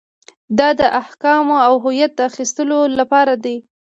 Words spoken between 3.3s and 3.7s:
دی.